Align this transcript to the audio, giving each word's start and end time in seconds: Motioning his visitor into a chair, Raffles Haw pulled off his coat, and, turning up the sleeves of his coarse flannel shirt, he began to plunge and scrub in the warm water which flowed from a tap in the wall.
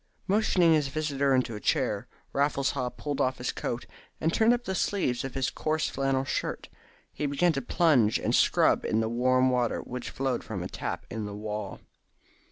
Motioning 0.25 0.73
his 0.73 0.87
visitor 0.87 1.35
into 1.35 1.53
a 1.55 1.59
chair, 1.59 2.07
Raffles 2.33 2.71
Haw 2.71 2.89
pulled 2.89 3.21
off 3.21 3.37
his 3.37 3.51
coat, 3.51 3.85
and, 4.19 4.33
turning 4.33 4.51
up 4.55 4.63
the 4.63 4.73
sleeves 4.73 5.23
of 5.23 5.35
his 5.35 5.51
coarse 5.51 5.89
flannel 5.89 6.23
shirt, 6.25 6.69
he 7.13 7.27
began 7.27 7.53
to 7.53 7.61
plunge 7.61 8.17
and 8.17 8.33
scrub 8.33 8.83
in 8.83 8.99
the 8.99 9.07
warm 9.09 9.51
water 9.51 9.79
which 9.79 10.09
flowed 10.09 10.43
from 10.43 10.63
a 10.63 10.67
tap 10.67 11.05
in 11.11 11.25
the 11.25 11.35
wall. 11.37 11.81